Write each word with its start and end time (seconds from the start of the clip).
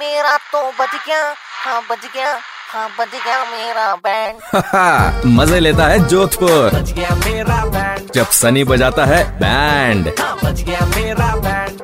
मेरा 0.00 0.36
तो 0.52 0.60
बज 0.78 0.94
गया। 1.06 1.18
हाँ 1.64 1.80
बज 1.90 2.06
गया। 2.14 2.32
हाँ 2.68 2.88
बज 2.98 3.10
गया 3.24 3.44
मेरा 3.50 3.94
बैंड 4.06 5.26
मज़े 5.38 5.58
लेता 5.60 5.86
है 5.88 5.98
जोधपुर। 6.08 6.70
बच 6.74 6.92
गया 6.92 7.14
मेरा 7.16 7.64
बैंड 7.74 8.10
जब 8.14 8.26
सनी 8.38 8.64
बजाता 8.72 9.04
है 9.06 9.22
बैंड 9.40 10.08
हाँ 10.20 10.36
बच 10.44 10.62
गया 10.62 10.86
मेरा 10.96 11.34
बैंड 11.46 11.82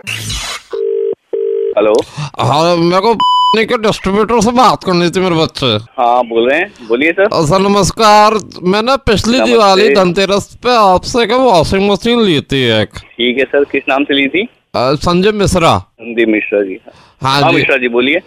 हेलो। 1.76 1.94
हाँ 2.40 2.76
मेरे 2.76 3.00
को 3.00 3.14
के 3.56 3.76
डिस्ट्रीब्यूटर 3.82 4.40
से 4.40 4.50
बात 4.58 4.84
करनी 4.84 5.10
थी 5.10 5.20
मेरे 5.20 5.34
बच्चे। 5.36 5.66
हाँ 6.00 6.22
बोल 6.26 6.48
रहे 6.50 6.58
हैं। 6.58 6.86
बोलिए 6.88 7.12
सर। 7.12 7.28
सर 7.46 7.58
नमस्कार। 7.60 8.34
मैंने 8.72 8.96
पिछली 9.06 9.40
दिवाली 9.40 9.88
धनतेरस 9.94 10.54
पे 10.62 10.76
आपसे 10.76 11.22
एक 11.22 11.32
वॉशिंग 11.32 11.90
मशीन 11.90 12.20
ली 12.22 12.40
थी 12.52 12.62
एक। 12.80 12.98
ठीक 12.98 13.38
है 13.38 13.44
सर 13.44 13.64
किस 13.72 13.82
नाम 13.88 14.04
से 14.04 14.14
ली 14.14 14.28
थी? 14.28 14.48
संजय 14.74 15.32
मिश्रा। 15.32 15.78
संदीप 15.78 16.28
मिश्रा 16.28 16.62
जी 16.62 16.78
हाँ। 17.22 17.40
हाँ 17.40 17.50
जी। 17.50 17.56
मिश्रा 17.56 17.76
जी 17.76 17.88
बोलिए। 17.88 18.20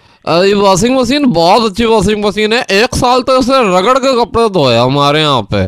ये 0.46 0.54
वॉशिंग 0.54 0.96
मशीन 0.98 1.26
बहुत 1.34 1.70
अच्छी 1.70 1.86
वॉशिंग 1.86 2.24
मशीन 2.26 2.54
है। 2.54 2.62
एक 2.74 2.96
साल 2.96 3.22
तक 3.22 3.38
इसे 3.40 3.60
रगड़ 3.70 3.98
के 3.98 4.12
कपड़े 4.20 4.48
धोए 4.50 4.76
हमारे 4.78 5.22
यहाँ 5.22 5.42
पे। 5.54 5.64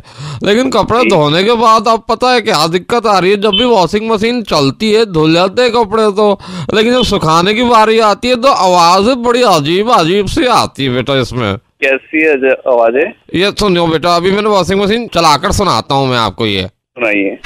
लेकिन 0.48 0.70
कपड़े 0.72 1.04
धोने 1.10 1.44
के 1.44 1.54
बाद 1.56 1.88
अब 1.88 2.04
पता 2.10 2.32
है 2.34 2.42
क्या 2.42 2.66
दिक्कत 2.68 3.08
आ 3.08 3.18
रही 3.20 3.32
है? 3.32 3.38
जब 3.42 3.58
भी 3.58 3.66
वॉशिंग 3.66 4.10
मशीन 4.12 4.42
चलती 4.44 4.92
है 4.92 5.06
धुल 5.14 5.34
जाते 5.34 5.62
हैं 5.62 5.72
कपड़े 5.74 6.12
तो। 6.12 6.32
लेकिन 6.74 6.94
जब 6.94 7.04
सुखाने 7.04 7.54
की 7.54 7.64
बारी 7.66 8.00
आती 8.12 8.28
है 8.28 8.36
तो 8.42 8.48
आवाज़ 8.50 9.10
बड़ी 9.26 9.42
अजीब 9.56 9.92
अजीब 9.92 10.28
सी 10.28 10.46
आती 10.54 10.86
है 10.86 10.94
बेटा 10.94 11.20
इसमें। 11.20 11.56
कैसी 11.58 12.22
है 12.22 12.52
आवाज़? 12.52 12.96
है 12.98 13.08
ये 13.36 13.52
सुनियो 13.60 13.88
बेटा 13.88 14.16
अभी 14.16 14.32
मैंने 14.32 14.50
वॉशिंग 14.50 14.82
मशीन 14.82 15.08
चलाकर 15.14 15.52
सुनाता 15.54 15.96
हूँ 15.96 16.08
मैं 16.10 16.18
आपको 16.18 16.46
ये। 16.46 16.66
सुनाइए। 16.68 17.38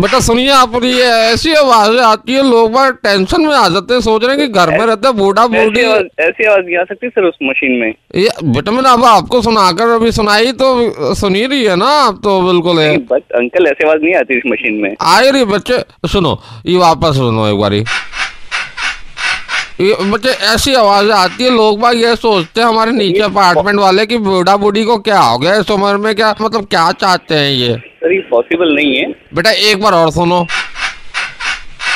बेटा 0.00 0.18
सुनिए 0.20 0.50
आप 0.50 0.74
ये 0.84 1.06
ऐसी 1.22 1.52
आवाज़ें 1.54 2.00
आती 2.00 2.32
है 2.32 2.42
लोग 2.42 2.70
बार 2.72 2.92
टेंशन 3.04 3.42
में 3.42 3.54
आ 3.54 3.68
जाते 3.68 3.94
हैं 3.94 4.00
सोच 4.00 4.22
रहे 4.24 4.36
हैं 4.36 4.38
कि 4.38 4.52
घर 4.52 4.70
में 4.70 4.84
रहते 4.86 5.08
हैं 5.08 5.16
बूढ़ा 5.16 5.46
बूढ़ी। 5.46 5.80
ऐसी 5.80 6.44
आवाज़ 6.44 6.64
नहीं 6.66 6.76
आ 6.76 6.84
सकती 6.84 7.08
सर 7.08 7.24
उस 7.24 7.34
मशीन 7.42 7.72
में। 7.80 7.88
ये 8.16 8.30
बेटा 8.44 8.72
मैंने 8.72 8.88
अब 8.90 9.04
आपको 9.04 9.40
सुनाकर 9.42 9.88
अभी 9.94 10.12
सुनाई 10.12 10.52
तो 10.62 11.14
सुनी 11.14 11.44
रही 11.46 11.64
है 11.64 11.76
ना 11.76 11.88
आप 11.98 12.20
तो 12.24 12.40
बिल्कुल 12.42 12.78
है। 12.80 12.94
अंकल 12.94 13.66
ऐसी 13.66 13.86
आवाज़ 13.86 14.02
नहीं 14.02 14.14
आती 14.14 14.38
इस 14.38 14.42
मशीन 14.46 14.80
में। 14.82 14.94
आ 15.00 15.18
रही 15.20 15.44
बच्चे 15.52 15.82
सुनो 16.08 16.38
ये 16.66 16.78
वापस 16.78 17.16
सुनो 17.16 17.46
एक 17.48 17.60
बारी। 17.60 17.84
ये 19.80 19.94
बच्चे 20.10 20.30
ऐसी 20.54 20.74
आवाज़ें 20.76 21.14
आती 21.16 21.44
है 21.44 21.50
लोग 21.50 21.80
बाग 21.80 22.00
ये 22.00 22.16
सोचते 22.16 22.60
हैं 22.60 22.68
हमारे 22.68 22.92
नीचे 22.92 23.20
अपार्टमेंट 23.22 23.78
वाले 23.80 24.06
कि 24.06 24.18
बूढ़ा 24.20 24.56
बूढ़ी 24.56 24.84
को 24.84 24.98
क्या 25.00 25.20
हो 25.20 25.38
गया 25.38 25.54
इस 25.60 25.70
उम्र 25.70 25.96
में 25.98 26.14
क्या 26.16 26.34
मतलब 26.40 26.66
क्या 26.66 26.90
चाहते 27.00 27.34
हैं 27.34 27.50
ये? 27.50 27.80
सर 28.02 28.12
ये 28.12 28.20
पॉसिबल 28.30 28.74
नहीं 28.74 28.96
है। 28.96 29.06
बेटा 29.34 29.50
एक 29.70 29.80
बार 29.80 29.92
और 29.94 30.10
सुनो। 30.10 30.44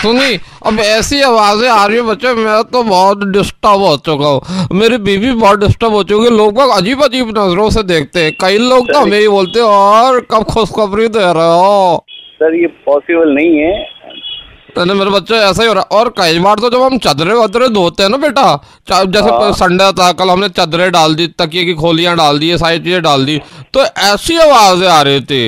सुनी 0.02 0.38
अब 0.66 0.80
ऐसी 0.80 1.20
आवाज़ें 1.22 1.68
आ 1.68 1.84
रही 1.86 1.96
है 1.96 2.02
बच्चे 2.04 2.32
मैं 2.34 2.62
तो 2.72 2.82
बहुत 2.82 3.24
डिस्टर्ब 3.32 3.80
हो 3.82 3.96
चुका 4.06 4.28
हूँ। 4.28 4.68
मेरी 4.78 4.96
बीवी 4.98 5.32
बहुत 5.32 5.60
डिस्टर्ब 5.60 5.92
हो 5.92 6.02
चुकी 6.02 6.24
है 6.24 6.30
लोग 6.30 6.54
बाग 6.54 6.70
अजीब 6.72 7.02
अजीब 7.04 7.28
नज़रों 7.38 7.68
से 7.70 7.82
देखते 7.84 8.24
हैं। 8.24 8.32
कई 8.40 8.58
लोग 8.60 8.92
तो 8.92 9.00
हमें 9.00 9.18
ही 9.18 9.28
बोलते 9.28 9.60
हैं 9.60 9.66
और 9.66 10.20
कब 10.30 10.44
खुशखबरी 10.52 11.08
दे 11.08 11.32
रहे 11.32 11.54
हो? 11.54 12.04
सर 12.36 12.54
ये 12.54 12.66
पॉसिबल 12.86 13.34
नहीं 13.34 13.58
है। 13.58 13.72
मैंने 14.76 14.94
मेरे 14.94 15.10
बच्चे 15.10 15.34
ऐसा 15.36 15.62
ही 15.62 15.68
हो 15.68 15.74
रहा 15.74 15.82
है। 15.82 15.98
और 15.98 16.08
कई 16.18 16.38
बार 16.40 16.56
तो 16.56 16.70
जब 16.70 16.82
हम 16.82 16.98
चादरे 16.98 17.34
वादरे 17.34 17.68
धोते 17.70 18.02
हैं 18.02 18.10
ना 18.10 18.16
बेटा 18.18 18.46
जैसे 18.88 19.28
हाँ। 19.28 19.52
संडे 19.54 19.90
था 19.92 20.10
कल 20.14 20.30
हमने 20.30 20.48
चादरें 20.50 20.90
डाल 20.92 21.14
दी 21.14 21.26
तकिए 21.38 21.64
की 21.64 21.74
खोलियाँ 21.76 22.16
डाल 22.16 22.38
दी 22.38 22.48
ये 22.48 22.58
सारी 22.58 22.78
चीज़ें 22.78 23.02
डाल 23.02 23.24
दी 23.26 23.40
तो 23.74 23.84
ऐसी 24.04 24.36
आवाज़ें 24.38 24.88
आ 24.88 25.00
रही 25.02 25.20
थी। 25.22 25.44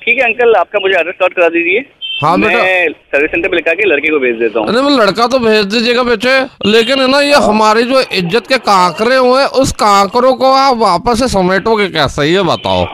ठीक 0.00 0.18
है 0.18 0.24
अंकल 0.24 0.54
आपका 0.56 0.78
मुझे 0.80 0.98
एड्रेस 0.98 1.14
नोट 1.22 1.34
करा 1.34 1.48
दीजिए। 1.50 1.84
हाँ, 2.22 2.36
मैं 2.36 2.48
बेटा। 2.48 2.60
सर्विस 3.10 3.30
सेंटर 3.30 3.48
पे 3.48 3.56
लिखा 3.56 3.72
के 3.74 3.84
लड़के 3.86 4.10
को 4.10 4.18
भेज 4.20 4.38
देता 4.38 4.58
हूँ। 4.58 4.68
अरे 4.68 4.80
मैं 4.82 4.90
लड़का 4.92 5.26
तो 5.26 5.38
भेज 5.38 5.64
दीजिएगा 5.66 6.02
बेटे 6.04 6.38
लेकिन 6.66 7.00
है 7.00 7.06
ना 7.10 7.20
ये 7.20 7.34
हमारी 7.44 7.82
जो 7.84 8.00
इज़्ज़त 8.00 8.46
के 8.48 8.58
कांकरे 8.60 9.16
हुए 9.16 9.44
उस 9.56 9.72
कांकरों 9.78 10.34
को 10.36 10.52
आप 10.54 10.76
वापस 10.78 11.18
से 11.20 11.28
समेटोगे 11.30 11.88
कैसे 11.90 12.26
ये 12.26 12.42
बताओ। 12.44 12.84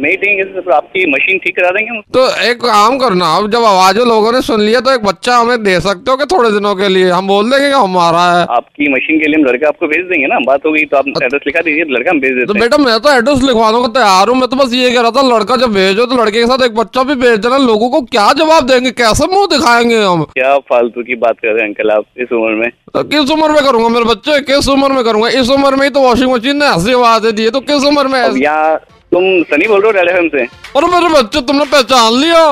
नहीं 0.00 0.16
देंगे 0.16 0.44
तो 0.44 0.70
आपकी 0.72 1.04
मशीन 1.12 1.38
ठीक 1.38 1.56
करा 1.56 1.70
देंगे 1.70 1.90
हम। 1.90 2.00
तो 2.14 2.26
एक 2.42 2.60
काम 2.60 2.98
करना 2.98 3.26
अब 3.36 3.50
जब 3.50 3.64
आवाज़ें 3.64 4.04
लोगों 4.04 4.32
ने 4.32 4.40
सुन 4.42 4.60
लिया 4.60 4.80
तो 4.80 4.92
एक 4.92 5.04
बच्चा 5.04 5.36
हमें 5.36 5.62
दे 5.62 5.78
सकते 5.80 6.10
हो 6.10 6.16
कि 6.16 6.26
थोड़े 6.26 6.50
दिनों 6.50 6.74
के 6.74 6.88
लिए? 6.88 7.10
हम 7.10 7.26
बोल 7.26 7.50
देंगे 7.50 7.68
कि 7.68 7.74
हमारा 7.74 8.24
है। 8.30 8.44
आपकी 8.50 8.92
मशीन 8.92 9.20
के 9.20 9.26
लिए 9.26 9.36
हम 9.36 9.44
लड़का 9.46 9.68
आपको 9.68 9.86
भेज 9.88 10.04
देंगे 10.06 10.26
ना? 10.26 10.38
बात 10.46 10.66
होगी 10.66 10.84
तो 10.84 10.96
आप 10.96 11.08
एड्रेस 11.22 11.42
लिखा 11.46 11.60
दीजिए 11.60 11.84
तो 11.84 11.94
लड़का 11.94 12.10
हम 12.10 12.20
भेज 12.20 12.30
तो 12.30 12.38
देते 12.38 12.52
हैं। 12.52 12.60
बेटा 12.60 12.78
मैं 12.80 12.98
तो 13.00 13.12
एड्रेस 13.12 13.42
लिखवाने 13.42 13.80
को 13.80 13.88
तैयार 13.90 14.28
हूँ। 14.28 14.36
मैं 14.36 14.48
तो 14.48 14.56
बस 14.56 14.74
ये 14.74 14.90
कह 14.90 15.00
रहा 15.00 15.10
था 15.12 15.26
लड़का 15.28 15.56
जब 15.56 15.72
भेजो 15.74 16.06
तो 16.06 16.22
लड़के 16.22 16.38
के 16.38 16.46
साथ 16.46 16.64
एक 16.64 16.74
बच्चा 16.76 17.02
भी 17.02 17.14
भेज 17.16 17.38
देना। 17.38 17.56
लोगों 17.60 17.90
को 17.90 18.00
क्या 18.12 18.32
जवाब 18.38 18.66
देंगे? 18.66 18.90
कैसे 19.00 19.26
मुँह 19.26 19.46
दिखाएँगे 19.48 20.02
हम? 20.02 20.24
क्या 20.34 20.56
फालतू 20.70 21.02
की 21.02 21.14
बात 21.16 21.36
कर 21.36 21.48
रहे 21.48 21.62
हैं 21.62 21.68
अंकल 21.68 21.90
आप 21.90 22.04
इस 22.18 22.32
उम्र 22.32 22.54
में? 22.54 22.70
तो 22.94 23.02
किस 23.06 23.30
उम्र 23.30 23.50
में 23.52 23.62
करूँगा 23.64 23.88
मेरे 23.88 24.04
बच्चे? 24.04 24.40
किस 24.44 24.68
उम्र 24.68 24.92
में 24.92 25.02
करूँगा? 25.04 25.28
इस 25.40 25.50
उम्र 25.50 25.76
में 25.76 25.84
ही 25.84 25.90
तो 25.90 26.00
वॉशिंग 26.02 26.32
मशीन 26.32 26.56
ने 26.56 26.66
ऐसी 26.68 26.92
आवाज़ें 26.94 27.34
दी 27.34 27.44
है 27.44 27.50
तो 27.50 27.60
किस 27.62 27.84
उम्र 27.86 28.06
में 28.08 28.20
अब 28.20 28.36
यहाँ 28.38 28.78
तुम 29.12 29.24
सनी 29.50 29.66
बोल 29.68 29.80
रहे 29.82 29.90
हो 29.90 29.98
रेड 29.98 30.08
एफएम 30.08 30.26
से? 30.28 30.42
अरे 30.76 30.86
मेरे 30.86 31.08
बच्चे 31.12 31.40
तुमने 31.46 31.64
पहचान 31.70 32.12
लिया। 32.14 32.42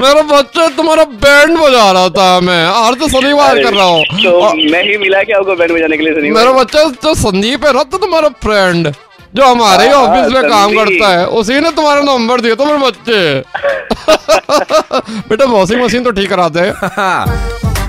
मेरे 0.00 0.22
बच्चे 0.28 0.68
तुम्हारा 0.76 1.04
बैंड 1.24 1.56
बजा 1.58 1.90
रहा 1.92 2.08
था 2.18 2.28
मैं। 2.40 2.66
और 2.66 2.94
तो 3.00 3.08
शनिवार 3.08 3.62
कर 3.62 3.72
रहा 3.74 3.86
हूँ। 3.86 4.04
तो 4.22 4.30
और 4.40 4.54
मैं 4.72 4.82
ही 4.82 4.96
मिला 4.98 5.22
के 5.22 5.32
आपको 5.38 5.54
बैंड 5.56 5.72
बजाने 5.72 5.96
के 5.96 6.02
लिए 6.04 6.14
सनी 6.14 6.30
मेरा 6.30 6.52
बच्चा 6.60 6.84
जो 7.04 7.14
संदीप 7.22 7.64
है 7.66 7.72
ना 7.72 7.82
तो 7.82 7.98
तुम्हारा 7.98 8.28
फ्रेंड 8.44 8.92
जो 9.34 9.44
हमारे 9.44 9.84
ही 9.84 9.90
हाँ, 9.90 10.02
ऑफ़िस 10.02 10.32
में 10.34 10.50
काम 10.50 10.74
करता 10.74 11.08
है 11.18 11.26
उसी 11.38 11.60
ने 11.60 11.70
तुम्हारा 11.76 12.00
नंबर 12.02 12.40
दिया 12.40 12.54
तो 12.54 12.64
मेरे 12.64 12.78
बच्चे। 12.78 13.18
बेटा 15.28 15.44
वॉशिंग 15.46 15.82
मशीन 15.82 16.04
तो 16.04 16.10
ठीक 16.10 16.28
करा 16.30 16.48
दे 16.56 16.72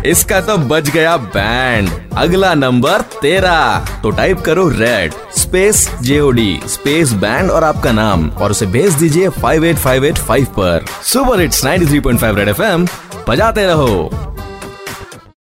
इसका 0.10 0.40
तो 0.48 0.58
बज 0.70 0.90
गया 0.90 1.16
बैंड 1.36 1.90
अगला 2.18 2.54
नंबर 2.54 3.02
तेरा। 3.22 3.60
तो 4.04 4.10
टाइप 4.18 4.42
करो 4.46 4.68
red 4.70 5.14
space 5.46 5.88
JOD 6.02 6.60
space 6.68 7.12
band 7.14 7.52
और 7.52 7.64
आपका 7.64 7.92
नाम, 7.92 8.30
और 8.30 8.52
उसे 8.52 8.66
भेज 8.66 8.94
दीजिए 8.94 9.30
58585 9.30 10.46
पर। 10.60 10.86
Super 11.04 11.40
hits 11.40 11.64
93.5 11.66 12.36
red 12.36 12.50
F 12.50 12.62
M 12.62 12.88
बजाते 13.30 13.66
रहो। 13.66 14.35